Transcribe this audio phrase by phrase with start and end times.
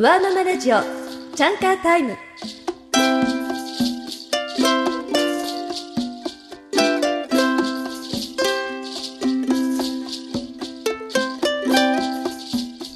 [0.00, 0.76] ワーママラジオ
[1.34, 2.16] チャンカータイム。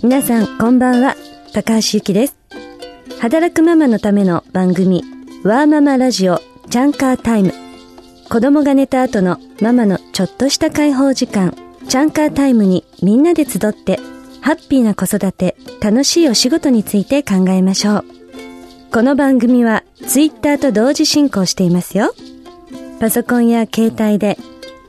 [0.05, 1.17] 皆さんこんばんは。
[1.53, 2.37] 高橋ゆきです。
[3.19, 5.03] 働くママのための番組
[5.43, 6.39] ワーママラジオ
[6.71, 7.53] チャンカータイム。
[8.31, 11.57] 子供が寝た後のママのちょっとした解放時間
[11.89, 13.99] チャンカータイムにみんなで集って
[14.43, 18.05] ハッピーな子育て、楽しいお仕事について考えましょう。
[18.93, 22.13] この番組はツイッターと同時進行していますよ。
[22.99, 24.37] パソコンや携帯で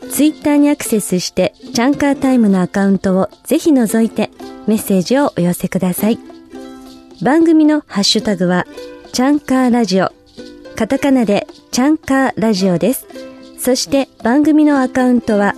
[0.09, 4.31] ツイッターにアクセスしてチャンカータイムのアカウントをぜひ覗いて
[4.65, 6.17] メッセージをお寄せください。
[7.21, 8.65] 番組のハッシュタグは
[9.11, 10.11] チャンカーラジオ。
[10.75, 13.05] カタカナでチャンカーラジオです。
[13.59, 15.53] そして番組のアカウントは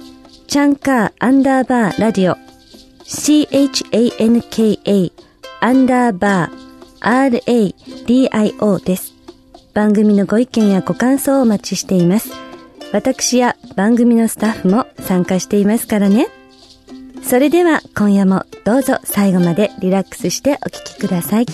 [0.48, 2.45] チャンカーアンダーバーラディオ
[3.08, 5.12] chanka
[5.62, 7.72] アンダーバー
[8.08, 9.14] radio です。
[9.76, 12.32] 番組のご意見やご感想をお待ちしています。
[12.92, 16.30] 私や番組のスタッフも参加していますからね。
[17.24, 21.46] それでは今夜もどうぞ最後までリラックスしてお聞きください。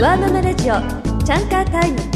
[0.00, 0.74] ワーママラジオ
[1.24, 2.09] チャンカータイム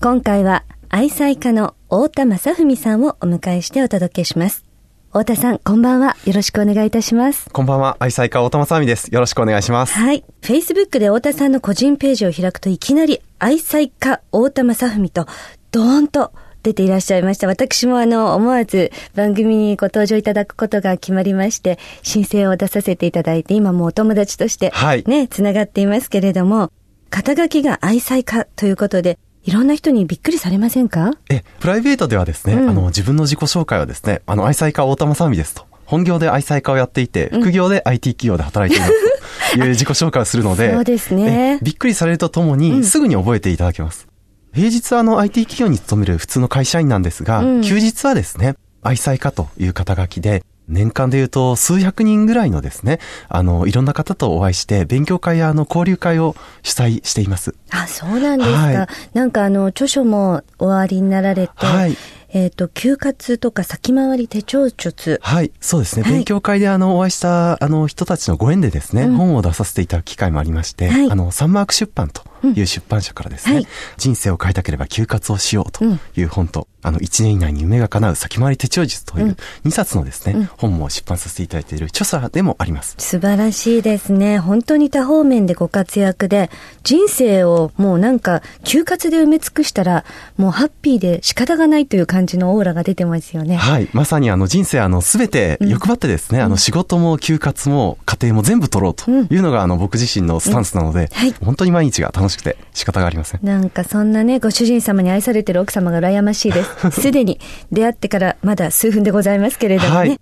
[0.00, 4.64] 今回は愛妻家の太田正文さんをお迎えしてお届けします。
[5.08, 6.16] 太田さん、こんばんは。
[6.24, 7.50] よろしくお願いいたします。
[7.50, 7.96] こんばんは。
[7.98, 9.12] 愛妻家太田正文です。
[9.12, 9.94] よろしくお願いします。
[9.94, 10.24] はい。
[10.40, 15.26] Facebook で太田さんの個人ページを開くといきなり愛妻家太田正文と
[15.72, 16.32] ドーンと
[16.62, 17.48] 出ていらっしゃいました。
[17.48, 25.02] 私もあの、思わず番組にご登場いただくことが決まりまして、申請を出させていただいて、今もお友達として、はい。
[25.08, 26.70] ね、つながっていますけれども、
[27.10, 31.12] 肩書きが愛妻家ということで、いろんな人にびっくりされませんか？
[31.30, 35.64] え、プライベートではですね、うん、あの、自分の自己紹介はですね、あの、愛妻家大玉さみですと。
[35.86, 41.60] 本業で愛妻家をやっていて、副業で IT 企業で働いていますという 自己紹介をするので、そうですね。
[41.62, 44.06] びっくりされるとともに、すぐに覚えていただけます。
[44.54, 57.54] うん、平日はあの IT 企業に勤める普通の会社員なんですが、うん、休日はですね、愛妻家という肩書きで、年間で言うと数百人ぐらいのですね、あの、いろんな方とお会いして、勉強会やあの、交流会を主催しています。
[57.70, 58.56] あ、そうなんですか。
[58.56, 61.96] はい、なんかあの、著書もおありになられて、はい。
[62.30, 65.18] えっ、ー、と、休活とか先回り手帳術。
[65.22, 66.02] はい、そうですね。
[66.02, 75.84] はい、勉強会であの、お会いした、あの、人たちのご縁でですね、うん、本を出させていただく機会もありまして、はい、あの、サンマーク出版という出版社からですね、うんはい、人生を変えたければ休活をしようと
[76.16, 82.94] いう本と、あの、1年以内に夢が叶う先回り手帳術という2冊のですね、うん、本も出版させていただいている著者でもあります。
[82.98, 84.38] 素晴らしいですね。
[84.38, 86.50] 本当に多方面でご活躍で、
[86.84, 90.04] 人生をもうなんか、休活で埋め尽くしたら、
[90.36, 93.56] もうハッピーで仕方がないという感感じのオーラが出てますよね。
[93.56, 93.88] はい。
[93.92, 103.40] まさにあの人生あのすべて欲張ってですね、うん、あの仕事も休活も家庭も全部取ろうというのがあの僕自身のスタンスなので、うんはい、本当に毎日が楽しくて仕方がありません。
[103.46, 106.70] なんかそんなね、ご主人様に愛されてる奥様が羨ましいです。
[106.92, 107.40] すでに
[107.72, 109.96] 出会ってからまだ数分でございますけれどもね。
[109.96, 110.20] はい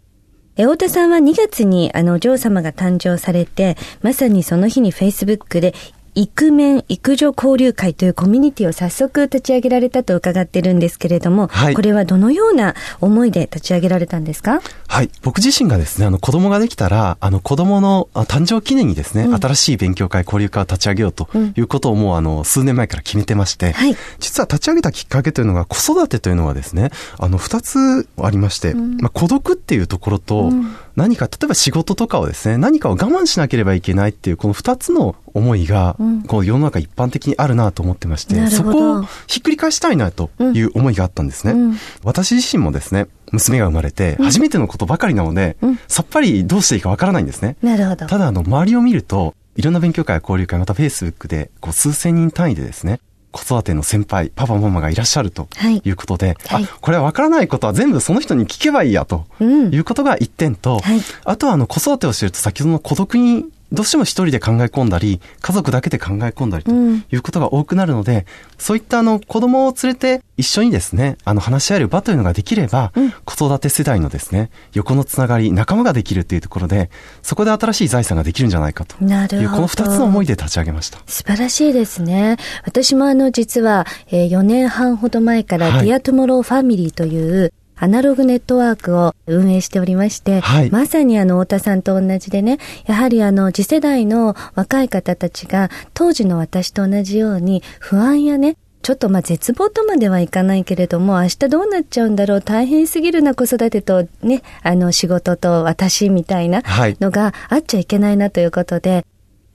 [0.59, 5.75] え、太田さんは2月にあのお嬢様が誕生されて、まさにその日に Facebook で
[6.17, 14.63] イクメン育女交流会というコミュニティを早速立ち上げられたと伺ってるんですけれども、はい、これはどのような思いで立ち上げられたんですか？
[14.89, 15.11] はい。
[15.21, 35.97] 僕自身がですね、あの子供ができたら、あの子供の誕生記念にですね、うん、新しい勉強会交流会を立ち上げようということをもうあの数年前から決めてまして、はい、実は立ち上げたきっかけというのが子育てというのはですね、あの二つありまして、うん、まあ孤独っていうところと、うん何か、例えば仕事とかをですね、何かを我慢しなければいけないっていう、この二つの思いが、
[36.27, 41.53] こう世の中一般的にあるなと思ってまして、そこをひっくり返したいなという思いがあったんですね。
[41.53, 47.57] うん、私自身もですね、娘が生まれて、初めてのことばかりなので、うん、さっぱりどうしていいかわからないんですね。
[47.63, 48.07] なるほど。
[48.07, 53.01] ただ、あの、周りを見ると、いろんな勉強会や交流会、またフェイスブックで、こう、数千人単位でですね、
[53.37, 55.49] 子育ての先輩、パパママがいらっしゃると
[55.85, 55.91] い。
[55.91, 60.79] うことで、はい、あ、これはわからないことは全部その人に聞けばいいやということが一点と、うん。
[60.81, 68.25] はい、あとはあの子育てをしていると先ほどの孤独にどうしても一人で考え込んだり、家族だけで考え込んだりということが多くなるので、うん、
[68.59, 76.91] そういったあの子供を連れて一緒にですね、あの話し合える場というのができれば、うん、子育て世代のですね、横のつながり、仲間ができるというところで、
[77.23, 78.97] そこで新しい財産ができるんじゃないかと。
[79.03, 81.01] いう、この二つの思いで立ち上げました。
[81.07, 82.37] 素晴らしいですね。
[82.65, 106.63] 私もあの実は、えー、4年半ほど前から、 Dear Tomorrow Family という、アナログネットワークを運営しておりまして、はい、まさにあの、太田さんと同じでね、やはりあの、次世代の若い方たちが、当時の私と同じように、不安やね、ちょっとまあ絶望とまではいかないけれども、明日どうなっちゃうんだろう、大変すぎるな子育てとね、あの仕事と私みたいな
[107.01, 109.05] のがあっちゃいけないなということで、はい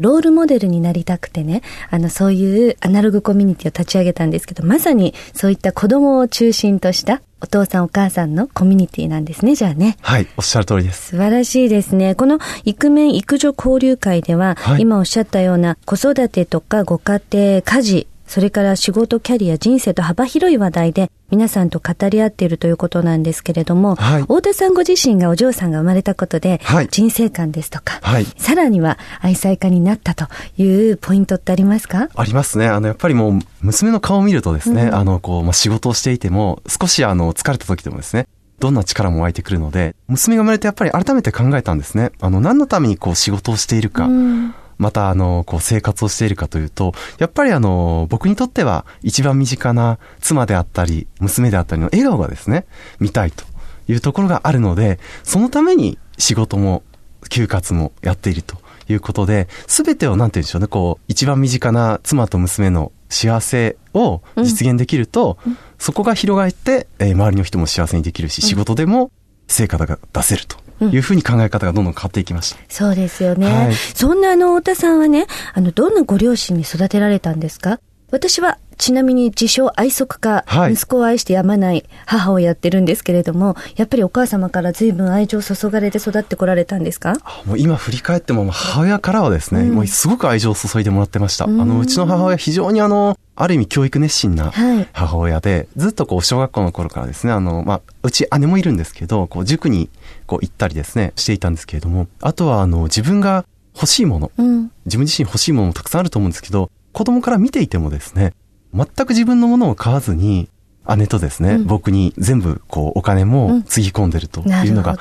[0.02, 9.98] ロールモデルになりたくてね、あの、そういうアナログコミュニティを立ち上げたんですけど、まさにそういった子供を中心としたお父さんお母さんのコミュニティなんですね、じゃあね。
[10.02, 11.12] はい、おっしゃる通りです。
[11.12, 12.16] 素晴らしいですね。
[12.16, 32.08] このイクメン育女交流会では、はい、今おっしゃったような子育てとかご家庭、家事、それから仕事、キャリア、人生と幅広い話題で皆さんと語り合っているということなんですけれども、はい、太田さんご自身がお嬢さんが生まれたことで、はい、人生観ですとか、はい、さらには愛妻家になったというポイントってありますか？
[32.16, 32.68] ありますね。
[32.68, 38.30] あの、やっぱりもう、娘の顔を見るとですね、うん、あの、こう、まあ、仕事をしていても、少しあの、疲れた時でもですね、
[38.60, 42.14] どんな力も湧いてくるので、娘が生まれてやっぱり改めて考えたんですね。
[42.22, 44.06] あの、何のためにこう仕事をしているか。
[44.06, 52.66] うんまたあの、こう生活をしているかというと、やっぱりあの、僕にとっては一番身近な妻であったり、娘であったりの笑顔がですね、
[53.00, 53.46] 見たいと
[53.88, 56.82] いうところがあるので、そのために仕事も
[57.30, 58.58] 休活もやっていると
[58.90, 69.12] いうことで、すべてをなんて言うんでしょうね、こう、一番身近な妻と娘の幸せを実現できると、うん、そこが広がって、えー、周りの人も幸せにできるし、仕事でも
[69.48, 72.60] 成果が出せるというふうに考え方がどんどん変わっていきました。
[72.70, 73.46] そうですよね。
[73.48, 77.80] はい、そんなあの、太田さんはね、あの、どんなご両親に育てられたんですか？
[78.12, 87.14] 私はちなみに自称愛足家、はい、息子を愛してやまない母をやってるんですけれども、やっぱりお母様から随分愛情を注がれて育ってこられたんですか？
[87.46, 91.46] もう今振り返っても母親からはですね、うん、もうすごく愛情を注いでもらってました。
[91.46, 94.52] うん、あの、うちの母親非常にあの、ある意味教育熱心な
[94.92, 99.90] 母親で、はい、ずっとこう小学校の頃からですね、あの、まあ、うち姉もいるんですけど、こう塾に
[100.28, 108.34] こう行ったりですね、していたんですけれども、あとはあの、自分が欲しいもの、うん、自分自身欲しいものもたくさんあると思うんですけど、子供から見ていてもですね、
[108.74, 110.50] 全く自分のものを買わずに、
[110.98, 114.98] 姉とですね、うん、僕に全部こうお金もつぎ込んでるというのが、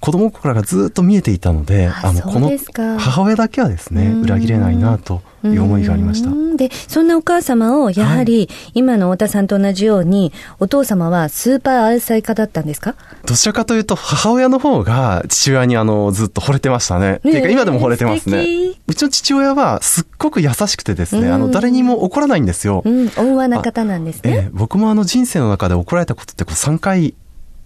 [0.00, 2.50] 子供心がずっと見えていたので、あの、この
[2.98, 6.30] 母親だけはですね、裏切れないなという思いがありました。
[6.56, 12.94] で、そんなお母様を、やはり、今の太田さんと同じように、お父様はスーパー愛妻家だったんですか？
[13.26, 17.16] どちらかというと、母親の方が父親にあの、ずっと惚れてましたね。
[17.16, 18.44] っていうか、今でも惚れてますね。
[18.86, 22.82] うちの父親はすっごく優しくてですね、あの、誰にも怒らないんですよ。
[22.86, 24.44] うん、温和な方なんですね。
[24.46, 27.14] え僕もあの、人生の中で怒られたことってこう3回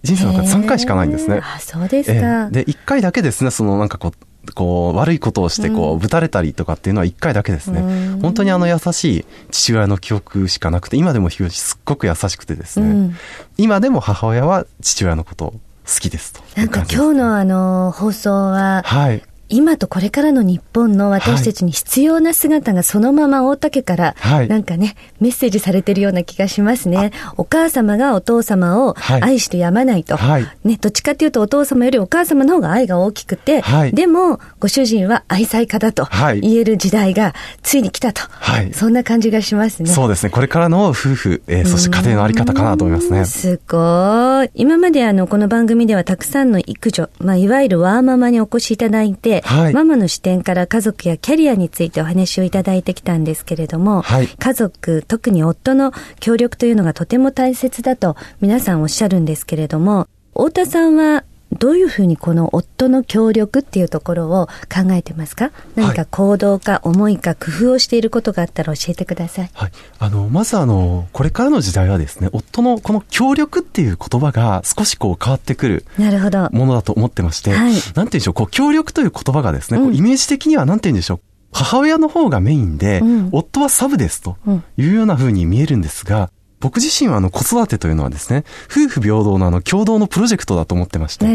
[0.05, 1.41] 人生の中で3回しかないんですね。
[1.43, 2.49] あ、そうですか。
[2.49, 7.81] で、1回だけですね、そのなんかこう、こう、悪いことをして、こう、ぶたれたりとかっていうのは1回だけですね。
[7.81, 13.15] うん、本当にあの優しい父親の記憶しかなくて、今でもすっごく優しくてですね、うん、
[13.57, 15.53] 今でも母親は父親のこと
[15.85, 19.23] 好きですとなんか今日のあの、放送は、はい。
[19.49, 24.15] 今とこれからの日本の私たちに必要な姿がそのまま大竹から、
[24.47, 27.11] なんかね、メッセージされてるような気がしますね。
[27.37, 30.17] お母様がお父様を愛してやまないと。
[30.17, 36.07] はい、ね、どっちかっていうとお父様よりお母様の方が愛が大きくて、はい、でも、ご主人は愛妻家だと
[36.41, 38.21] 言える時代がついに来たと。
[38.29, 39.89] はい、そんな感じがしますね。
[39.89, 40.29] そうですね。
[40.29, 43.25] これからの夫婦、えー、そして家庭のあり方かなと思いますね。
[43.25, 44.49] すごい。
[44.55, 61.23] 今まであの、この番組ではたくさんの育女、まあ、いわゆるワーママにお越しいただいて、はい、ママの視点から家族やキャリアについてお話をいただいてきたんですけれども、はい、家族、特に夫の協力というのがとても大切だと皆さんおっしゃるんですけれども、太田さんは
[61.55, 65.51] どういうふうにこの夫の協力っていうところを考えてますか？
[65.75, 69.49] 何か行動か思いか工夫をしていることがあったら教えてください。
[69.53, 69.71] はい。
[69.99, 76.49] あの、まずあの、これからの時代はですね、夫のこの協力っていう言葉が少しこう変わってくるなるほど。
[76.51, 81.19] ものだと思ってまして、はい、なんて言うんでしょう、こう協力という言葉がですね、うん、イメージ的にはなんて言うんでしょう、
[81.51, 84.37] 母親の方がメインで、うん、夫はサブですと
[84.77, 91.25] いうような風に見えるんですが、僕自身はあの子育てというのはですね、夫婦平等のあの共同のプロジェクトだと思ってまして、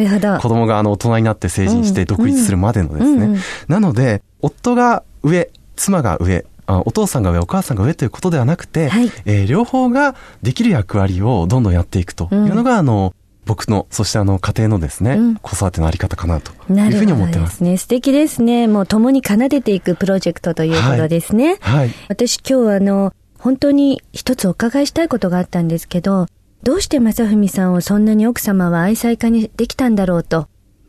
[0.41, 13.15] 子供があの大人になって成人して独立するまでのですね、うんうん、なので、夫が上、妻が上、お父さんが上、お母さんが上ということではなくて、はい、えー、両方ができる役割をどんどんやっていくというのが、うん、あの、
[13.47, 17.59] 僕の、そしてあの、家庭のですね、うん、子育てのあり方かなというふうに思ってます。
[17.59, 17.77] すね。
[17.79, 18.69] 素敵ですね。
[18.69, 21.57] もう共に奏でていくプロジェクトということですね。
[21.61, 21.79] はい。
[21.79, 26.27] はい、私今日あの、本当に一つお伺いしたいことがあったんですけど、
[26.63, 30.47] どうして正文さんをそんなに奥様は愛妻家にできたんだろうと、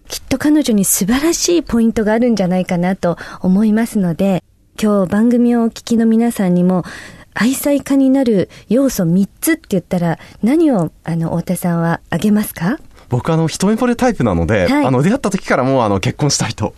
[0.09, 4.43] きっと彼女に素晴らしいポイントがあるんじゃないかなと思いますので、
[4.81, 6.83] 今日番組をお聞きの皆さんにも、
[7.33, 12.77] 愛妻家になる要素3つって言ったら、何を、あの、大手さんは挙げますか？
[13.11, 16.73] 僕あの一目惚れタイプなので、はい、あの出会った時からもうあの結婚したいと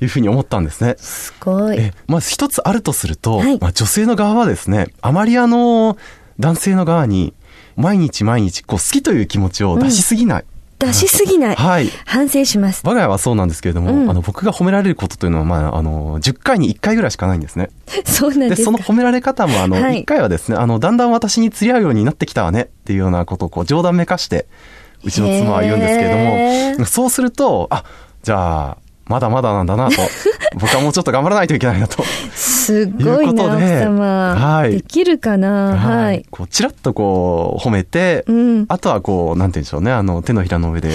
[0.00, 0.96] いうふうに思ったんですね。
[0.98, 1.78] すごい。
[1.78, 5.96] えまず一つあるとすると、はい、まあ、女性の側はですね、あまりあの
[6.40, 7.34] 男性の側に、
[7.76, 10.44] 毎日毎日、こう、好きという気持ちを出しすぎない。
[10.78, 11.56] 出しすぎない。
[11.56, 11.88] はい。
[12.04, 12.82] 反省します。
[12.84, 17.70] 我が家はそうなんですけれども、うんあの、僕が褒められることというのは、まあ、あの、10回に1回ぐらいしかないんですね。
[17.86, 18.64] で、そうなんですか。
[18.64, 24.46] その褒められ方も、あの、はい1回はですね、あの、だんだん私に釣り合うようになってきたわねっていうようなことを、こう、冗談めかして、
[25.04, 27.84] うちの妻は言うんですけれへども、そうすると、あ、
[28.22, 29.96] じゃあ、まだまだなんだなと、
[30.58, 32.02] 僕はもうちょっと頑張らないといけないなと。
[32.34, 34.34] すごいな、いうことで奥様。
[34.34, 35.76] はいできるかな？
[35.76, 36.24] はい。
[36.30, 38.64] こう、ちらっとこう、褒めて、うん。
[38.68, 40.90] あとはこう、なんて言うんでしょうね、あの、手のひらの上で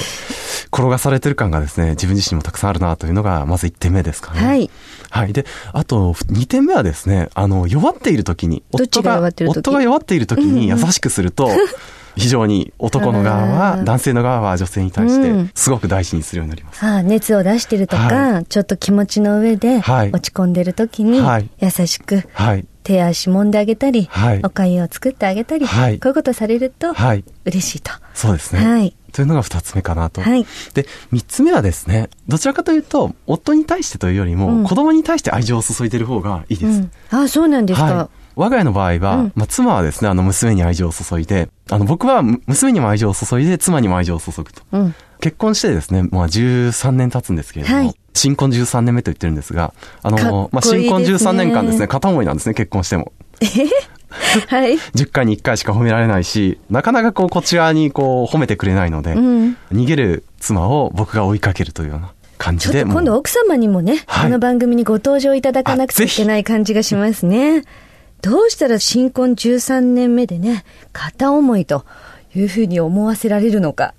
[0.71, 4.45] 転がされてる感がですね、自分自身もたくさんあるなというのが、まず1点目ですかね。
[4.45, 4.69] はい。
[5.11, 5.33] はい。
[5.33, 11.49] で、あと、2点目はですね、あの、弱っている時に、どっちが夫が弱っている時に優うんうんしくすると、
[12.15, 16.83] 非常に男の側あは、ー男性の側は女性に対してうん、すごく大事にするようになります。
[16.85, 22.65] ああ熱を出してるとか、はちょっと気持ちの上ではい落ち込んでる時にはい優しくはい。
[22.83, 27.23] 手足揉んであげたり、はいお粥を作ってあげたり、はいこういうことされるとはい。
[27.45, 27.91] 嬉しいと。
[28.13, 28.65] そうですね。
[28.65, 28.95] はい。
[29.11, 30.21] というのが2つ目かなと。
[30.21, 30.45] はい。
[30.73, 36.79] で、3つ目はですね、どちらかというと、夫に対してというよりも、うん子供に対して愛情を注いでる方がいいです。
[36.79, 37.85] うん、ああ、そうなんですか。
[37.85, 38.18] はい。
[38.39, 44.61] 我が家の場合は、うんまあ、妻はですね、あの、娘に愛情を注いで、あの、僕はむ娘にも愛情を注いで、妻にも愛情を注ぐと。
[44.71, 44.95] うん。
[45.19, 53.13] 結婚してですね、まあ、13年経つんですけれども、はい新婚13年目と言ってるんですが、あの、まあ、いいですね新婚13年間ですね、片思いなんですね、結婚しても。
[54.49, 54.73] はい。
[54.73, 59.57] 10回に1回しか褒められないし、なかなかこう、こちらにこう、褒めてくれないので、うん。
[59.71, 67.63] 逃げる妻を僕が追いかけるというような感じで、ちょっと今度奥様にもね、はいこの番組にご登場いただかなくちゃいけない感じがしますね。
[68.21, 71.85] どうしたら新婚13年目でね、片思いと
[72.35, 73.93] いうふうに思わせられるのか。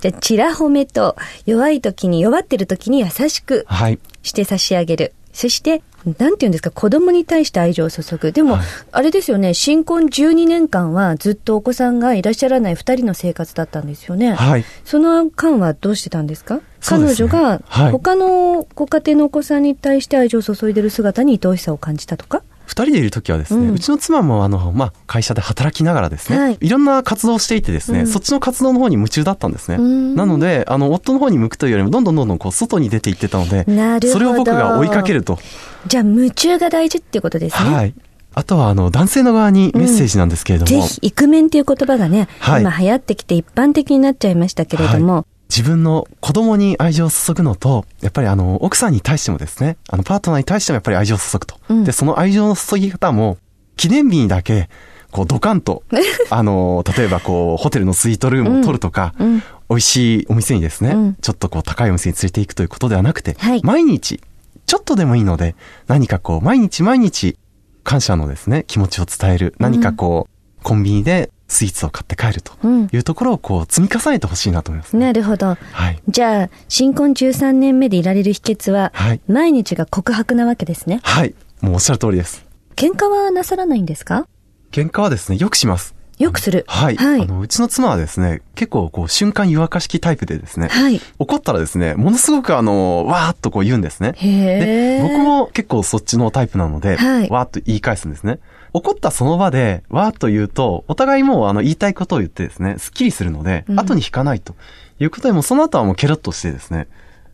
[0.00, 1.16] じゃあ、チラ褒めと
[1.46, 3.98] 弱い時に、弱ってる時に優しくはい。
[4.22, 5.12] して差し上げる。
[5.32, 8.30] そして、なんて言うんですか、子供に対して愛情を注ぐ。
[8.32, 14.34] でも、はいあれですよね、新婚12年間はずっとお子さんがいらっしゃらない2人の生活だったんですよね。
[14.34, 14.64] はい。
[14.84, 16.60] その間はどうしてたんですか？
[16.86, 22.42] 彼女がはい他のご家庭のお子さんに対して愛情を注いでる姿に愛おしさを感じたとか？
[22.66, 26.58] 二人でいるときはですね、ううんちの妻もあの、まあ、会社で働きながらですね、はい。
[26.60, 28.06] い、ろんな活動をしていてですね、うん。
[28.06, 29.76] そっちの活動の方に夢中だったんですね。
[29.76, 30.14] うん。
[30.14, 34.12] なので、あの、夫の方に向くというよりも、どんどんどんどんこう、外に出ていってたので、なるほど。
[34.12, 35.38] それを僕が追いかけると。
[35.86, 37.70] じゃあ夢中が大事っていうことですね。
[37.70, 37.94] はい。
[38.34, 42.62] あとは、あの、男性の側にメッセージなんですけれども、ぜひ、イクメンっていう言葉がね、はい。
[42.62, 51.54] 今流行ってきて一般的になっちゃいましたけれども、自分の子供に愛情を注ぐのと、やっぱりあの、奥さんに対してもですね、あの、パートナーに対してもやっぱり愛情を注ぐと。
[51.68, 51.84] うん。
[51.84, 53.38] で、その愛情の注ぎ方も、
[53.76, 54.68] 記念日にだけ、
[55.12, 55.84] こう、ドカンと、
[56.28, 59.42] あの、例えばこう、ホテルのスイートルームを取るとか、うん。
[59.68, 61.14] 美味しいお店にですね、うん。
[61.14, 63.60] ちょっとこう、高いお店に連れて行くということではなくて、はい。
[63.62, 64.20] 毎日、
[64.66, 65.54] ちょっとでもいいので、
[65.86, 67.38] 何かこう、毎日毎日、
[67.84, 69.54] 感謝のですね、気持ちを伝える。
[69.60, 75.06] 何かこう、コンビニでスイーツを買って帰るとうんいうところをこう、積み重ねてほしいなと思います、ね。
[75.06, 75.56] なるほど。
[75.72, 75.98] はい。
[76.08, 81.00] じゃあ、新婚13年目でいられる秘訣は、はい毎日が告白なわけですね。
[81.02, 81.34] はい。
[81.60, 82.44] もうおっしゃる通りです。
[82.76, 84.26] 喧嘩はなさらないんですか？
[84.72, 85.94] 喧嘩はですね、よくします。
[86.18, 86.64] よくする。
[86.68, 86.96] はい。
[86.96, 91.00] はいあの、うちの妻はですね、結構こう、瞬間湯沸かし器タイプでですね、はい。
[91.18, 94.12] 怒ったらですね、ものすごくあの、わーっとこう言うんですね。
[94.16, 98.38] へーで、僕も結構そっちのタイプなので、はいわーっと言い返すんですね。
[98.74, 104.54] 怒ったその場で、わーっと言うと、お互いもうあの、言いたいことを言ってですね、スッキリするので、うん後に引かないと
[104.98, 106.88] いうことで、もうその後はもうケロッとしてですね、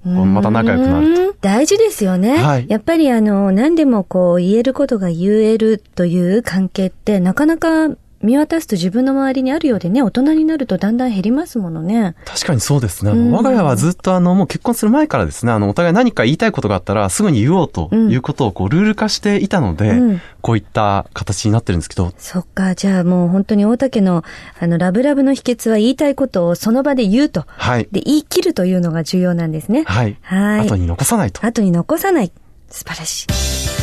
[0.05, 1.23] また仲良くなると。
[1.23, 2.37] うん大事ですよね。
[2.37, 7.89] はいやっぱりあの、何でもこう言えることが言えるという関係ってなかなか
[8.23, 12.15] 見渡すと自分の周りにあるようでね、大人になるとだんだん減りますものね。
[12.27, 13.11] 確かにそうですね。
[13.11, 24.25] あのうん我が家はずっとあの、もう結婚する前からですね、あの、お互い何か言いたいことがあったらすぐに言おうということをこう、ルール化していたので、うんこういった形になってるんですけど、そっか、じゃあもう本当に大竹の
[24.59, 27.45] あの、ラブラブの秘訣は言いたいことをその場で言うと。
[27.47, 27.89] はい。
[27.93, 29.85] で、言い切るというのが重要なんですね。
[29.87, 30.17] はい。
[30.23, 30.67] はい。
[30.67, 31.45] 後に残さないと。
[31.45, 32.33] 後に残さない。
[32.71, 33.80] 素晴らしい。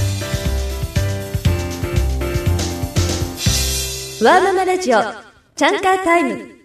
[4.19, 4.99] ワーママラジオ、
[5.55, 6.55] チャンカータイム。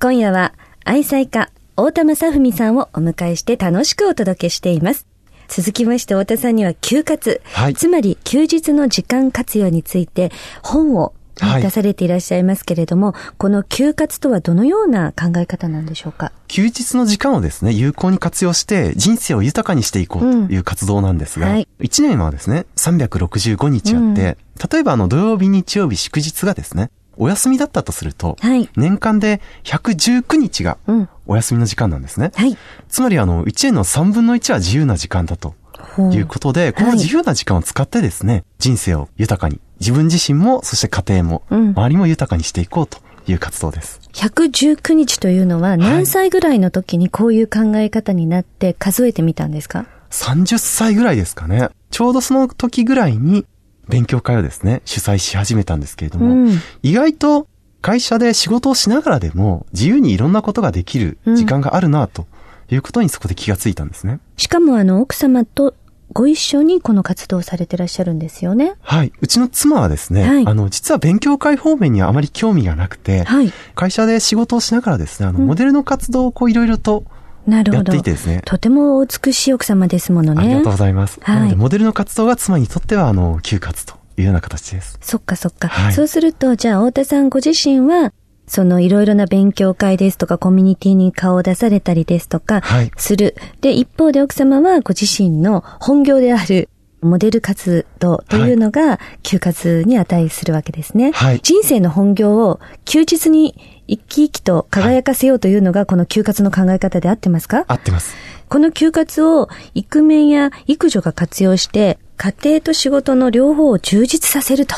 [0.00, 0.52] 今夜は、
[0.84, 5.06] 愛妻家、大田正文さんをお迎えして楽しくお届けしています。
[5.46, 7.74] 続きまして、太田さんには休活、はい。
[7.74, 11.62] つまり休日の時間活用について本をはい。
[11.62, 16.30] 出されていらっしゃいますけれども、この休活とはどのような考え方なんでしょうか？
[16.46, 21.68] 休日の時間をですね、有効に活用して人生を豊かにしていこうという活動なんですが、うんはい。
[21.80, 24.36] 1年はですね、365日あって、
[24.70, 28.68] 例えばあの土曜日、日曜日、祝日がですね、お休みだったとすると、はい。
[28.76, 31.08] 年間で119日がうん。
[31.26, 32.32] お休みの時間なんですね。
[32.34, 32.56] はい。
[32.88, 35.54] つまりあの、1年の3分の1は自由な時間だと
[35.98, 44.00] いうことで、この自由な時間を使ってですね、人生を豊かに、自分自身も、そして家庭も、周りも豊かにしていこうという活動です。
[44.14, 51.68] 119日というのは何歳ぐらいの時にこういう考え方になって数えてみたんですか、はい、?30 歳ぐらいですかね。
[51.90, 53.46] ちょうどその時ぐらいに
[53.88, 57.46] 勉強会をですね、主催し始めたんですけれども、うん、意外と
[57.80, 62.26] 会社で仕事をしながらでも自由にいろんなことができる時間があるなと
[62.70, 64.20] いうことにそこで気がついたんですね。
[64.36, 65.74] しかもあの奥様と
[66.12, 68.74] ご一緒にこの活動をされてらっしゃるんですよね。
[68.82, 69.12] はい。
[69.20, 77.04] うちの妻はですね、はい、あの、実は勉強会方面にはあまり興味がなくて、はい、会社で仕事をしながらですね、あの、モデルの活動をこういろいろと
[77.46, 77.92] なるほど。
[77.92, 78.42] やっていてですね。
[78.44, 80.40] とても美しい奥様ですものね。
[80.40, 81.18] ありがとうございます。
[81.22, 84.98] はい、なので、モデルの活動が妻にとっては、あの、休活というような形です。
[85.00, 85.68] そっかそっか。
[85.68, 88.12] はい、そうすると、じゃあ、太田さんご自身は、
[88.46, 92.60] そのいろいろな勉強会ですとかコミュニティに顔を出されたりですとか
[92.96, 93.34] する。
[93.38, 96.68] はい、で、一方で奥様はご自身の本業である
[97.02, 101.12] モデル活動というのが休活に値するわけですね。
[101.12, 103.54] はい、人生の本業を休日に
[103.88, 107.64] 生き生きと輝かせようというのがこの休活の考え方で合ってますか？
[107.66, 108.14] 合ってます。
[108.48, 114.76] この休活をイクメンや育女が活用して家庭と仕事の両方を充実させると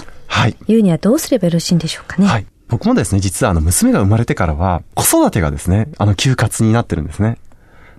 [0.67, 2.27] いうにはどうすればよろしいんでしょうかね？
[2.27, 2.47] はい。
[2.67, 7.37] 僕もですね、実はあの娘が生まれてからは子育てがですね、あの休活になってるんですね。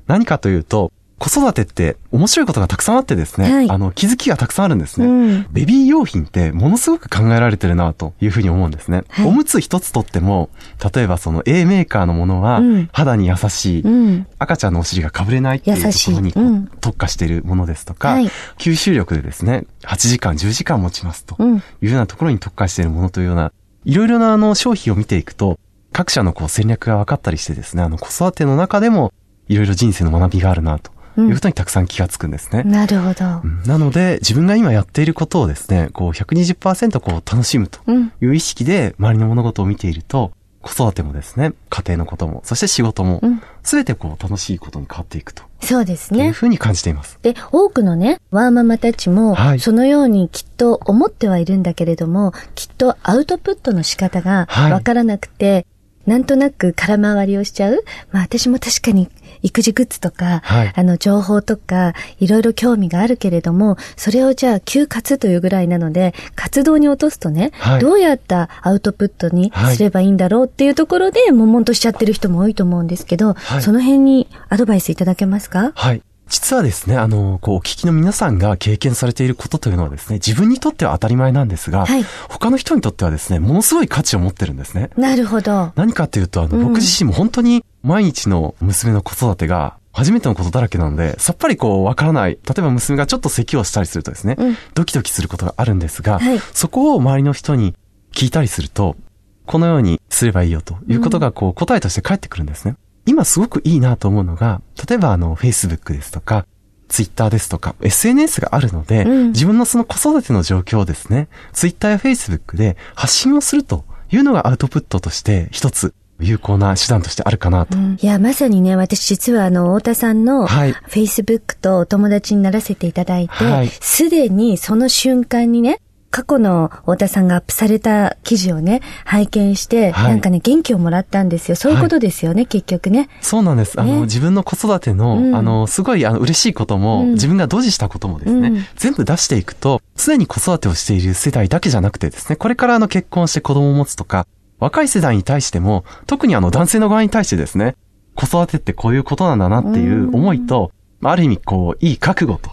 [0.07, 9.03] 何かというと、子育てって面白いことがたくさんあってですね、はい、あの、気づきがたくさんあるんですね、うん、ベビー用品ってものすごく考えられてるなというふうに思うんですね。
[9.09, 10.49] はい、おむつ一つとっても、
[10.93, 16.33] 例えばその A メーカーのものは肌に優しい、うん、赤ちゃんのお尻がかぶれないっていうところに
[16.81, 18.25] 特化しているものですとか、はい、
[18.57, 23.53] 吸収力でですね、8時間、10時間持ちますというようなところに特化しているものというような、
[23.85, 25.59] いろいろなあの商品を見ていくと、
[25.93, 29.13] 各社のこう戦略が分かったりしてですね、あの子育ての中でも
[29.47, 32.63] いろいろ人生の学びがあるなということにたくさん気がつくんですね。
[32.63, 37.79] なるほど、なので、自分が今やっていることをですね、こう120%こう楽しむと
[38.21, 40.31] いう意識で周りの物事を見ていると、
[40.65, 43.21] 子育てもですね、家庭のことも、そして仕事も、
[43.61, 45.43] すべてこう楽しいことに変わっていくと。
[45.61, 46.25] そうですね。
[46.25, 47.19] いうふうに感じています。
[47.21, 55.65] で、多くのね、ワーママたちも、そのようにきっと思ってはいるんだけれども、きっとアウトプットの仕方がわからなくて、はい
[56.05, 57.83] なんとなく空回りをしちゃう。
[58.11, 59.09] まあ私も確かに
[59.45, 75.71] 育児グッズとか、はい、あの情報とか、いろいろ興味があるけれども、それをじゃあ休活というぐらいなので、活動に落とすとね、はい、どうやったアウトプットにすればいいんだろうっていうところで、悶々としちゃってる人も多いと思うんですけど、はい、その辺にアドバイスいただけますか？
[75.75, 76.01] はい。
[76.27, 84.89] 実はですね、あの、こう、お聞きの皆さんが経験されていることというのはですね、自分にとっては当たり前なんですが、はい、他の人にとってはですね、ものすごい価値を持ってるんですね。
[84.97, 85.71] なるほど。
[85.75, 92.31] 何かというと、あの、僕自身も本当に毎日の娘の子育てが、初めてのことだらけなので、さっぱりこう、わからない。
[92.31, 97.75] 例えば娘がちょっと咳をしたりするとですね、うん、ドキドキすることがあるんですが、はい、そこを周りの人に
[98.11, 98.97] 聞いたりすると、
[99.45, 102.75] このようにすればいいよということがこう、答えとして返ってくるんですね。
[103.05, 106.45] 今すごくいいなと思うのが、例えばあの、Facebook ですとか、
[106.87, 117.77] ツイッターですとか、SNS があるので、うん、自分のその子育ての状況をですね、ツイッターやフェイスブックで発信をするというのがアウトプットとして一つ有効な手段としてあるかなと。
[117.77, 123.33] うん、いや、まさにね、私実はあの、太田さんの、フェイスブックとお友達にならせていただいて、
[123.81, 125.81] す、で、にその瞬間にね、
[126.15, 131.57] 過去の太田さんがアップされた記事をね、拝見して、はい、なんかね、元気をもらったんですよ。
[131.57, 133.09] そういうことですよね、はい、結局ね。
[133.19, 133.77] そうなんです。
[133.77, 144.25] あの、自分の子育ての、うん、あの、すごい、あの、嬉しいことも、うん、自分がドジしたこともですね、うん、全部出していくと、常に子育てをしている世代だけじゃなくてですね、これからあの、結婚して子供を持つとか、
[144.57, 147.75] 若い世代に対しても、特にあの、男性の側に対してですね、
[148.15, 150.71] 子育てってこういうことなんだなっていう思いと、
[151.11, 152.51] ある意味こう、いい覚悟と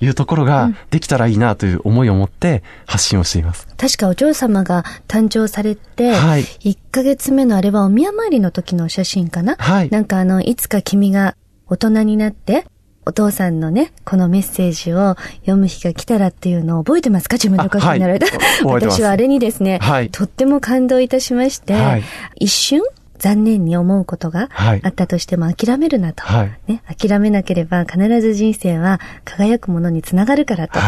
[0.00, 0.08] い。
[0.08, 3.66] うところができたらいいなという思いを持って発信をしています。
[3.76, 9.56] 確かお嬢様が誕生されて、はい、1ヶ月目のあれはお宮参りの時の写真かな？
[9.58, 9.90] はい。
[9.90, 11.36] なんかあの、いつか君が
[11.66, 12.66] 大人になって、
[13.04, 17.34] お父さんのね、このメッセージを読む日が来たらっていうのを覚えてますか？
[17.34, 18.26] 自分のことになられた。
[18.26, 22.04] はい、私はあれにですね、はい、とっても感動いたしまして、はい、
[22.36, 22.82] 一瞬
[23.22, 24.50] 残念に思うことが
[24.82, 26.24] あったとしても諦めるなと。
[26.24, 30.80] はい、ね、諦めなければ必ず人生は輝くものにつながるからと。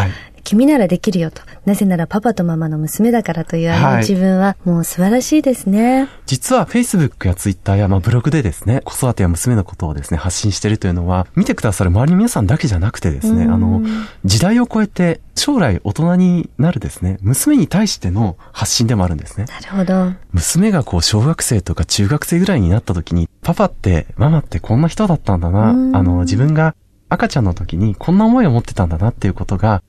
[0.45, 1.41] はい、君ならできるよと。
[1.65, 6.09] なぜならパパとママの娘だからというあの自分はもう素晴らしいですね。
[6.27, 13.83] 実は Facebook や Twitter やまあブログでですね、子育てや娘のことをですね、発信しているというのは、見てくださる周りの皆さんだけじゃなくてですね、あの、
[14.25, 19.47] 時代を超えて将来大人になるですね、娘に対しての発信でもあるんですね。
[19.49, 20.13] なるほど。
[20.33, 26.75] 娘がこう小学生とか中学生ぐらいになった時に、パパって、ママってこんな人だったんだな、あの、自分が
[27.09, 29.83] 赤ちゃんの時にこんな思いを持ってたんだなっていうことが、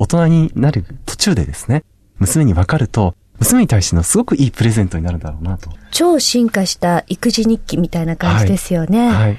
[0.00, 1.84] 大人になる途中でですね、
[2.18, 5.70] 娘に分かると、娘に対してのすごくいいプレゼントになるだろうなと。
[5.90, 9.08] 超進化した育児日記みたいな感じですよね。
[9.08, 9.14] はい。
[9.14, 9.38] はい、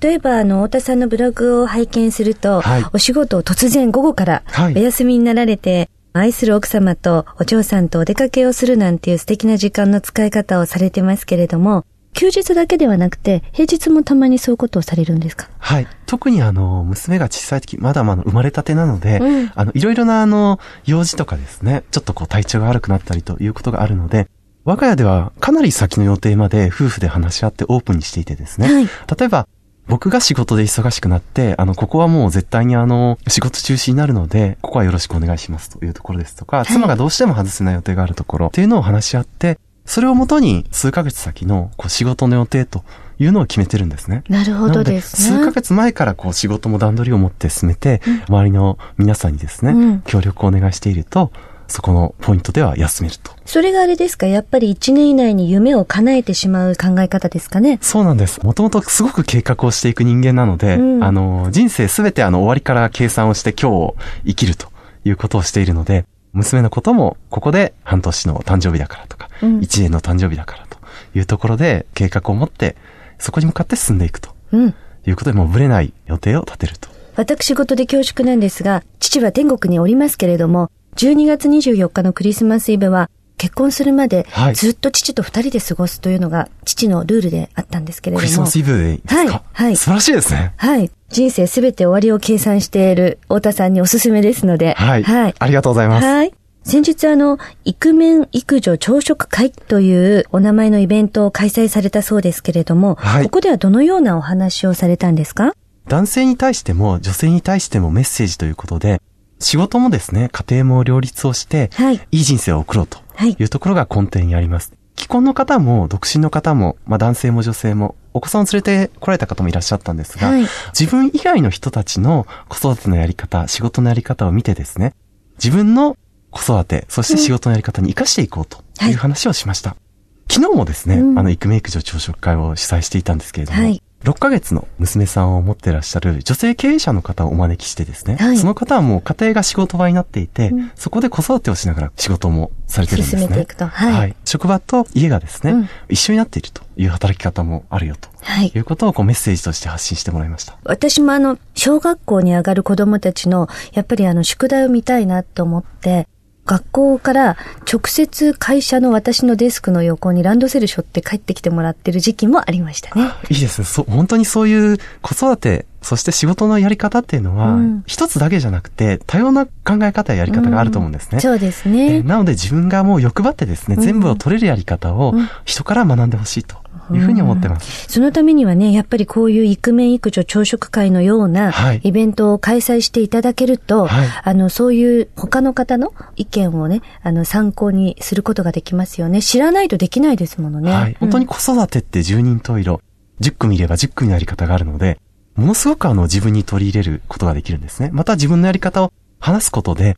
[0.00, 4.42] 例えば、あの、太田さんのブログを拝見すると、はい、お仕事を突然午後から、
[4.76, 15.50] お休みになられて、愛する奥様とお嬢さんとお出かけをするなんていう素敵な時間の使い方をされてますけれども、休日だけではなくて、平日もたまにそういうことをされるんですか？
[15.58, 15.86] はい。
[16.06, 24.28] 特にあの、娘が小さい時、まだまだ生まれたてなので、うん、あの、いろいろなあの、用事とかですね、ちょっとこう体調が悪くなったりということがあるので、
[24.64, 28.72] 我が家ではかなり先の予定まで夫婦で話し合ってオープンにしていてですね。
[28.72, 29.46] はい、例えば、
[29.86, 42.84] 僕が仕事で忙しくなって、あの、ここはもう絶対にあの、仕事中止になるので、ここはよろしくお願いしますというところですとか、はい、妻がどうしても外せない予定があるところっていうのを話し合って、それをもとに数ヶ月先のこう仕事の予定と
[43.18, 44.24] いうのを決めてるんですね。
[44.28, 45.38] なるほどですね。
[45.38, 51.30] 数ヶ月前からこう仕事も段取りを持って進めて、うん、周りの皆さんにですね、うん、協力をお願いしていると、
[51.66, 53.32] そこのポイントでは休めると。
[53.46, 54.26] それがあれですか？
[54.26, 57.78] やっぱり1年以内に夢を叶えてしまう考え方ですかね？
[57.80, 58.42] そうなんです。
[58.42, 64.68] もともとすごく計画をしていく人間なので、うん、あの、人生すべてあの終わりから計算をして今日を生きると
[65.04, 70.78] いうことをしているので、娘のこともここで半年の誕生日だからとか、うん、1年の誕生日だからと
[71.16, 72.76] いうところで計画を持って、
[73.18, 74.34] そこに向かって進んでいくと。
[74.52, 74.74] うん、
[75.06, 76.88] いうことでもうぶれない予定を立てると。
[77.16, 88.20] 私事で恐縮なんですが、父は天国におりますけれども、12月24日のクリスマスイブは、結婚するまでずっと父と二人で過ごすというのが父のルールであったんですけれども。
[88.20, 89.16] クリスマスイブでいいですか？
[89.16, 89.42] はい。
[89.52, 89.76] はい。
[89.76, 90.54] 素晴らしいですね。
[90.56, 90.90] はい。
[91.08, 94.74] 人生すべて終わりを計算している太田さんにおすすめですので。
[94.74, 95.02] はい。
[95.02, 95.34] はい。
[95.38, 96.06] ありがとうございます。
[96.06, 96.32] はい。
[96.62, 105.52] 先日あの、イクメン育女朝食会というお名前のイベントを開催されたそうですけれども、はい、ここではどのようなお話をされたんですか？
[105.88, 109.02] 男性に対しても女性に対してもメッセージということで、
[109.44, 113.36] 仕事もですね、家庭も両立をして、はい、いい人生を送ろうとい。
[113.44, 114.72] うところが根底にあります。
[114.96, 124.94] 既婚の方も独身の方も、まあ男性も女性も、お子さんを連れて来られた方もいらっしゃったんですが、はい、自分以外の人たちの子育てのやり方、仕事のやり方を見てですね、
[125.36, 125.98] 自分の
[126.30, 129.70] 子育て、そして仕事のやり方に活かしていこうという話をしました。
[129.70, 143.22] はい、昨日もですね、うん、あの、育メイク女朝食会を主催していたんですけれども、はい、6ヶ月の娘さんを持ってらっしゃる女性経営者の方をお招きしてですね、はい、その方はもう家庭が仕事場になっていて、うん、そこで子育てをしながら仕事もされてるんですね。
[143.22, 143.66] 進めていくと。
[143.66, 143.92] はい。
[143.92, 148.10] はい、職場と家がですね、うん、一緒になっているという働き方もあるよと。
[148.20, 148.52] はい。
[148.54, 150.58] いうことをこうメッセージとして発信してもらいました。
[150.64, 156.08] 私もあの、小学校に上がる子供たちの、やっぱりあの、宿題を見たいなと思って、
[156.46, 157.36] 学校から
[157.70, 163.10] 直接会社の私のデスクの横にランドセル背負って帰ってきてもらってる時期もありましたね。
[163.30, 163.64] いいですね。
[163.64, 171.16] そ本当にそういう子育て、そして仕事のやり方っていうのは、うん、一つだけじゃなくて、多様な考え方ややり方があると思うんですね。
[171.16, 176.63] うん、そうですね、なので自分がもう欲張ってですね、全部を取れるやり方を人から学んでほしいと。
[176.92, 189.22] いうふうに思ってます、うん、そのためにはね、やっぱりこういう育面育女朝食会のようなイベントを開催していただけると、はい、あの、そういう他の方の意見をね、あの、参考にすることができますよね。
[189.22, 190.70] 知らないとできないですものね。
[190.70, 190.96] はい。
[191.00, 192.80] 本当に子育てって十人十色、
[193.20, 194.98] 10組いれば10組のやり方があるので、
[195.36, 197.90] ものすごくあの自分に取り入れることができるんですね。
[197.92, 199.96] また自分のやり方を話すことで、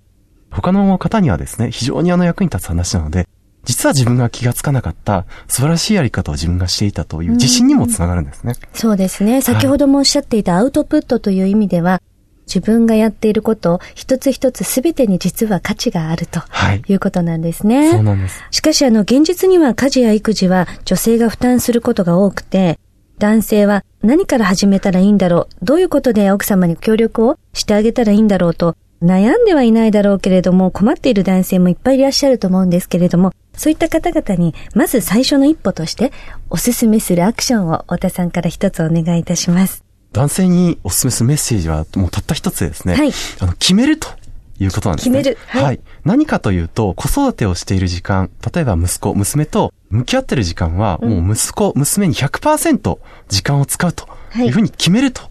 [0.51, 3.29] 他の方にはですね、非常にあの役に立つ話なので、
[3.67, 8.55] 実は自分が気がつかなかった素晴らしいやり方を自分がしていたという自信にもつながるんですね。
[8.55, 9.43] うそうですね。
[9.43, 12.01] 先ほどもおっしゃっていたアウトプットという意味では、
[12.47, 17.91] 自分がやっていること、一つ一つすべてに実は価値があると、はい、いうことなんですね。
[17.91, 18.41] そうなんです。
[18.53, 22.79] しかし、あの、現実には家事や育児は女性が負担することが多くて、
[23.19, 36.13] 男性は何から始めたらいいんだろう、どういうことで奥様に協力をしてあげたらいいんだろうと、悩んではいないだろうけれども、困っている男性もいっぱいいらっしゃると思うんですけれども、そういった方々に、まず最初の一歩として、
[36.51, 39.85] おすすめするアクションを太田さんから一つお願いいたします。
[40.13, 42.95] 男性におすすめするメッセージは、もうたった一つですね。
[42.95, 43.11] はい。
[43.41, 44.09] あの、決めると
[44.59, 45.19] いうことなんですね。
[45.23, 45.39] 決める。
[45.47, 45.65] はい。
[45.65, 55.23] はい、何かというと、子育てをしている時間、例えば息子、娘と向き合ってる時間は、もう息子、娘に100%時間を使うというふうに決めると。
[55.23, 55.31] はい、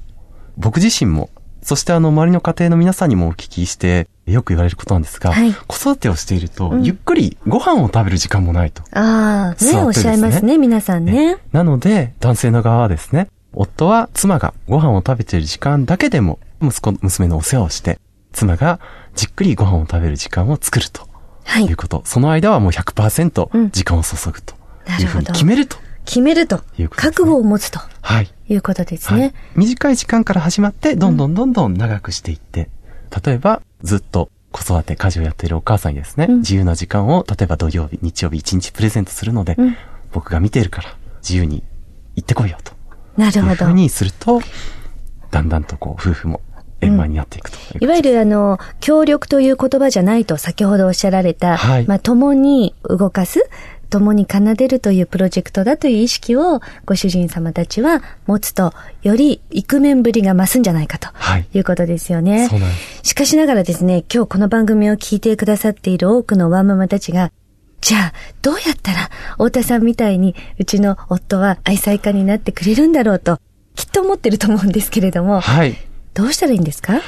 [0.57, 1.29] 僕自身も
[1.65, 8.84] そしてあの、周りの家庭の皆さんにもお聞きして、よく言われることなんですが、はい、子育てをしていると、うん、ゆっくりご飯を食べる時間もないと。
[8.91, 11.38] ああ、ね、おっしゃいますね、皆さんね。
[11.54, 17.99] なので、男性の側はですね、夫は妻がご飯を食べている時間だけでも、息子、娘のお世話をして、
[18.32, 18.80] 妻が
[19.15, 21.08] じっくりご飯を食べる時間を作ると。
[21.45, 21.65] はい。
[21.65, 22.04] いうこと。
[22.06, 24.54] その間はもう100%時間を注ぐと。
[25.01, 25.78] いうふうに決めると。
[26.06, 26.62] 決めると。
[26.78, 27.80] いうこと、ね、覚悟を持つと。
[28.01, 28.32] はい。
[28.47, 32.69] いうことですね、はい、短い時間から始まって、どんどんどんどん長くしていって、
[33.12, 39.75] うん、例えば、ずっと子育て、家事をやっているお母さんにですね、うん、自由な時間を、例えば土曜日、日曜日、一日プレゼントするので、うん、
[40.12, 41.63] 僕が見ているから、自由に
[42.15, 42.73] 行ってこいよと。
[43.17, 43.51] なるほど。
[43.51, 44.41] いうふうにすると、
[45.31, 46.41] だんだんとこう、夫婦も
[46.81, 53.49] 円満になっていくという、いわゆるあの、協力という言葉じゃないと先ほどおっしゃられた、はい、まあ、共に動かす、
[53.85, 61.09] 共に奏でるというプロジェクトだという意識をご主人様たちは持つと、よりイクメンぶりが増すんじゃないかと
[61.53, 62.47] いうことですよね。
[62.47, 62.59] はい、
[63.03, 67.31] しかしながらですね、今日この番組を聞いてくださっている多くのワンママたちが、
[67.81, 73.39] じゃあ、どうやったら、太田さんみたいに、うちの夫は愛妻家になってくれるんだろうと、
[73.75, 75.75] きっと思ってると思うんですけれども、はい。
[76.15, 77.01] どうしたらいいんですか？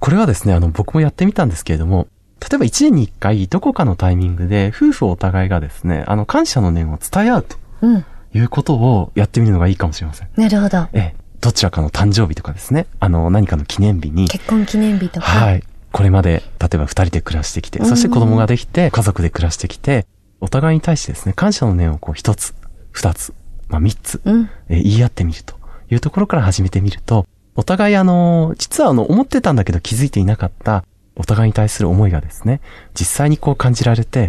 [0.00, 2.08] これはですね、あの、僕もやってみたんですけれども、
[2.40, 7.56] 例えば一年に一回、どこかのタイミングで、夫婦お互いがですね、あの、感謝の念を伝え合うと。
[7.82, 8.04] うん。
[8.34, 10.28] いうことをやってみるのがいいかもしれません。
[10.36, 10.88] なるほど。
[10.92, 11.14] ええ。
[11.40, 12.86] どちらかの誕生日とかですね。
[13.00, 14.28] あの、何かの記念日に。
[14.28, 15.26] 結婚記念日とか。
[15.26, 15.64] はい。
[15.92, 20.06] これまで、例えば二人で暮らしてきて、そして子供ができて、家族で暮らしてきて、
[20.40, 22.54] お互いに対してですね、感謝の念をこう一つ、
[22.92, 23.32] 二つ、
[23.68, 25.54] まあ三つ、うん、え言い合ってみると
[25.90, 30.84] いうところから始めてみると、お互いあの、実はあの、思ってたんだけど気づいていなかった、
[31.18, 32.60] お互いに対する思いがですね、
[32.94, 34.28] 実際にこう感じられて、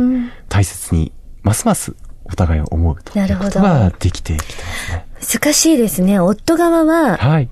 [0.50, 5.06] 大切に、ますますお互いを思うということができてきてますね。
[5.42, 6.20] 難しいですね。
[6.20, 7.50] 夫側は、はい。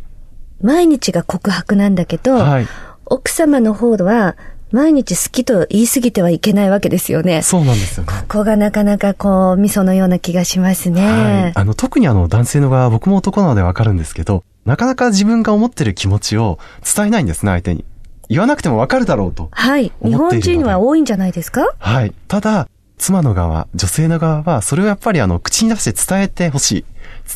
[0.61, 2.67] 毎日が告白なんだけど、はい、
[3.05, 4.35] 奥様の方は、
[4.71, 7.41] 毎日好きと言い過ぎてはいけないわけですよね。
[7.41, 8.11] そうなんですよね。
[8.27, 11.01] ここがなかなかこう、味噌のような気がしますね。
[11.01, 11.51] はい。
[11.55, 17.85] あの、特にあの、男性の側、僕も男なのでわかるんですけど、なかなか自分が思ってる気持ちを伝えないんですね、相手に。
[18.29, 19.49] 言わなくてもわかるだろうと。
[19.51, 19.91] はい。
[20.03, 21.73] 日本人は多いんじゃないですか？
[21.79, 22.13] はい。
[22.27, 26.85] ただ、妻の側、女性の側は、それをやっぱりあの、口に出して伝えてほしい。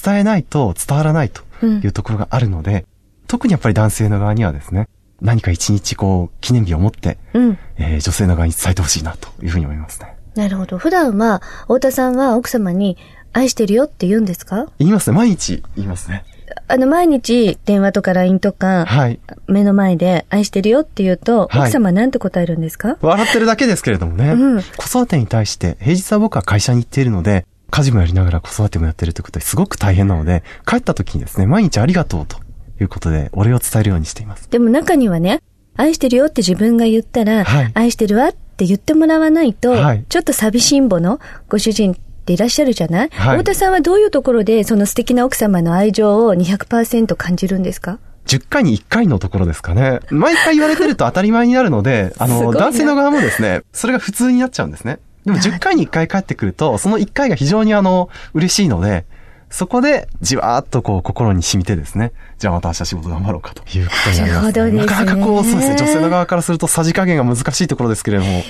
[0.03, 2.85] 伝えないと伝わらないというところがあるので、うん、
[3.27, 4.87] 特にやっぱり男性の側にはですね、
[5.21, 10.15] 何か一日こう、記念日を持って、うん、えー、女性の側に伝えてほしいなというふうに思いますね。
[10.35, 10.77] なるほど。
[10.77, 12.97] 普段は、太田さんは奥様に、
[13.33, 14.65] 愛してるよって言うんですか？
[14.77, 15.15] 言いますね。
[15.15, 16.25] 毎日言いますね。
[16.67, 19.19] あの、毎日電話とか LINE とか、はい。
[19.47, 22.97] 目の前で愛してるよって言うと、はい、奥様は何て答えるんですか？
[23.01, 24.31] 笑ってるだけですけれどもね。
[24.31, 24.61] うん。
[24.61, 32.37] 子育てに対して、平日は僕は会社に行っているので、家事もやりながら子育てもやってるということですごく大変なので、帰った時にですね、毎日ありがとうと
[32.81, 34.49] いうことで、お礼を伝えるようにしています。
[34.49, 35.41] でも中にはね、
[35.77, 49.99] 愛してるよって自分が言ったら、はい、愛してるわって言ってもらわないと、はい、ちょっと寂しんぼのご主人っていらっしゃるじゃない、はい、太田さんはどういうところでその素敵な奥様の愛情を200%感じるんですか？10回に1回のところですかね。
[50.11, 54.99] 毎回言われてると当たり前になるので、 あの、男性の側もですね、それが普通になっちゃうんですね。
[55.25, 59.05] でも10回に1回帰ってくると、その1回が非常にあの、嬉しいので、
[59.49, 64.41] そこで、じわーっとこう、心に染みてですね、じゃあまた明日仕事頑張ろうかということになります、ね。
[64.41, 64.85] なるほどですね。
[64.85, 68.43] なかなかこう、そうですね、女性の側からするとさじ加減が難しいところですけれども、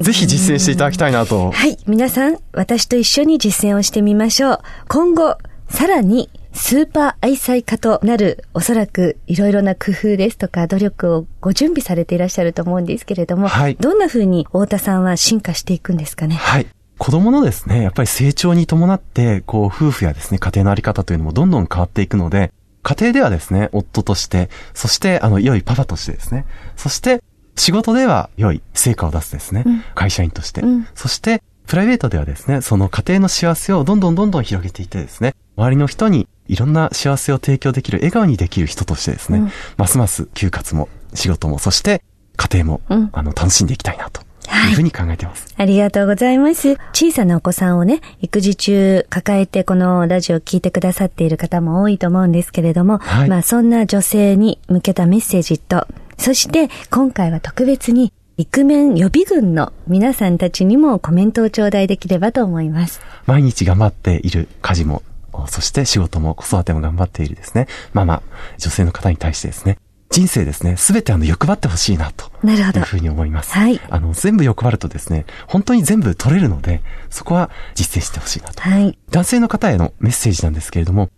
[0.00, 1.50] ぜひ実践していただきたいなと。
[1.50, 1.76] はい。
[1.86, 4.60] 皆さん、私と一緒に実践をしてみましょう。
[4.88, 5.36] 今後、
[5.68, 16.34] さらに、スーパー愛妻家となる、おそらくいろいろな工夫ですとか努力をご準備されていらっしゃると思うんですけれども、はい、どんな風に太田さんは進化していくんですかね？
[16.34, 16.66] はい。
[16.98, 27.22] 子供のですね、やっぱり成長に伴って、こう、夫婦やですね、家庭のあり方というのもどんどん変わっていくので、家庭ではですね、夫として、そして、あの、良いパパとしてですね、そして、
[27.60, 42.02] 仕事では良い成果を出すですね、うん、会社員として、うん、そして、プライベートではですね、その家庭の幸せをどんどんどんどん広げていってですね、周りの人にいろんな幸せを提供できる、笑顔にできる人としてですね、うん、ますます休活も仕事も、そして
[42.36, 42.80] 家庭も、
[43.12, 44.22] あの、楽しんでいきたいなと。
[44.68, 45.62] いうふうに考えてます、はい。
[45.62, 46.76] ありがとうございます。
[46.92, 55.86] 小さなお子さんをね、育児中抱えてこのラジオを聞いてくださっている方も多いと思うんですけれども、はい、まあそんな女性に向けたメッセージと、
[56.20, 63.00] そして今回は特別にイクメン予備軍の皆さんたちにもコメントを頂戴できればと思います。
[63.24, 65.02] 毎日頑張っている家事も、
[65.48, 67.68] そして仕事も子育ても頑張っているですね。
[67.94, 68.22] ママ、
[68.58, 69.78] 女性の方に対してですね。
[70.10, 72.30] 人生ですね、すべてあの欲張ってほしいなと。
[72.42, 72.80] なるほど。
[72.80, 73.52] いうふうに思います。
[73.52, 73.80] はい。
[73.88, 78.60] あの、全部欲張るとですね、本当に全部取れるので、そこは実践してほしいなと。
[78.60, 78.98] はい。
[79.10, 81.08] 男性の方へのメッセージなんですけれども、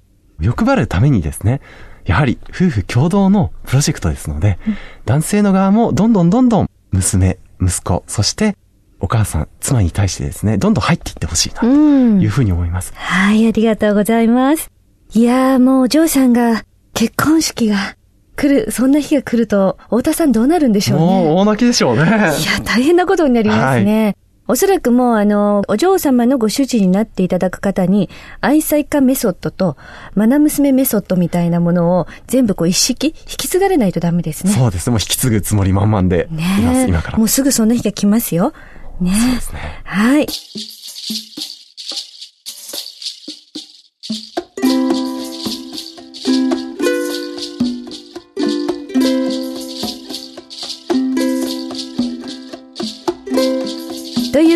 [0.40, 1.60] 欲張るためにですね、
[2.04, 8.56] やはり夫婦共同のプロジェクトですので、うん、男性の側もどんどんどんどん娘、息子、そして
[9.00, 14.70] お母さん、妻に対してですね、どんどん入っていってほしいな、というふうに思います、はい、ありがとうございます。
[15.14, 17.96] いやーもう、ジョーさんが結婚式が
[18.36, 21.04] 来る、そんな日が来ると、太田さんどうなるんでしょうね。
[21.04, 22.02] もう大泣きでしょうね。
[22.02, 24.04] いや、大変なことになりますね。
[24.04, 24.16] はい
[24.48, 29.76] おそらくもうあの、お嬢様のご主人になっていただく方に、愛妻家メソッドと、
[30.14, 34.52] マナ娘メソッドみたいなものを全部こう一式引き継がれないとダメですね。
[34.52, 34.92] そうですね。
[34.92, 37.18] もう引き継ぐつもり満々でいます、今から。
[37.18, 38.52] もうすぐその日が来ますよ。
[39.00, 39.12] ね。
[39.14, 39.60] そうですね。
[39.84, 40.26] はい。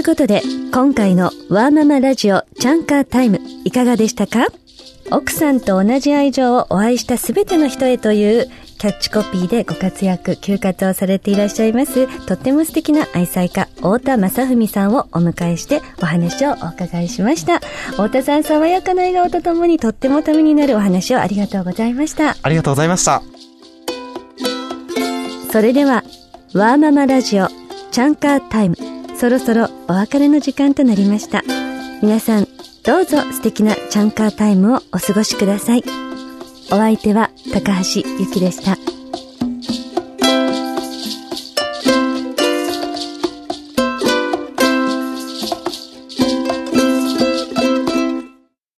[0.07, 0.41] ことで、
[0.73, 4.47] 今回のワーママラジオチャンカータイムいかがでしたか？
[5.11, 8.47] 奥さんと同じ愛情をお会いしたすべての人へという
[8.79, 17.59] キャッチコピーでご活躍、休活をされていらっしゃいます、とっても素敵な愛妻家、太田正文さんをお迎えしてお話をお伺いしました。
[17.91, 22.37] 太田さん、爽やかな笑顔とともにとってもためになるお話をありがとうございました。
[22.41, 23.23] ありがとうございました。
[25.51, 26.05] それでは、
[26.55, 27.49] ワーママラジオ、
[27.91, 28.77] チャンカータイム。
[29.19, 31.43] そろそろお別れの時間となりました。
[32.03, 32.47] 皆さん、
[32.85, 35.85] どうぞ素敵なチャンカータイムをお過ごしください。
[36.71, 38.96] お相手は高橋ゆきでした。